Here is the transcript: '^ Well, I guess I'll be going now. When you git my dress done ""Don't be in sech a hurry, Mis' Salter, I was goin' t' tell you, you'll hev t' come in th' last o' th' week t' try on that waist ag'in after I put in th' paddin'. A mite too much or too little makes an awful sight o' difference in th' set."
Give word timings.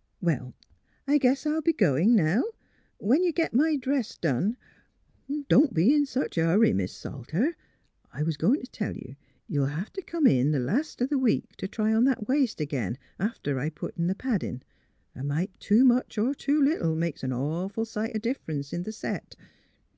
'^ 0.00 0.02
Well, 0.22 0.54
I 1.06 1.18
guess 1.18 1.44
I'll 1.44 1.60
be 1.60 1.74
going 1.74 2.14
now. 2.14 2.42
When 2.96 3.22
you 3.22 3.32
git 3.32 3.52
my 3.52 3.76
dress 3.76 4.16
done 4.16 4.56
""Don't 5.50 5.74
be 5.74 5.94
in 5.94 6.06
sech 6.06 6.38
a 6.38 6.44
hurry, 6.46 6.72
Mis' 6.72 6.94
Salter, 6.94 7.54
I 8.10 8.22
was 8.22 8.38
goin' 8.38 8.60
t' 8.62 8.66
tell 8.68 8.96
you, 8.96 9.16
you'll 9.46 9.66
hev 9.66 9.92
t' 9.92 10.00
come 10.00 10.26
in 10.26 10.52
th' 10.54 10.62
last 10.62 11.02
o' 11.02 11.06
th' 11.06 11.20
week 11.20 11.54
t' 11.58 11.66
try 11.68 11.92
on 11.92 12.04
that 12.04 12.26
waist 12.28 12.62
ag'in 12.62 12.96
after 13.18 13.58
I 13.58 13.68
put 13.68 13.98
in 13.98 14.08
th' 14.08 14.16
paddin'. 14.16 14.62
A 15.14 15.22
mite 15.22 15.52
too 15.60 15.84
much 15.84 16.16
or 16.16 16.32
too 16.34 16.62
little 16.62 16.96
makes 16.96 17.22
an 17.22 17.34
awful 17.34 17.84
sight 17.84 18.16
o' 18.16 18.18
difference 18.18 18.72
in 18.72 18.84
th' 18.84 18.94
set." 18.94 19.34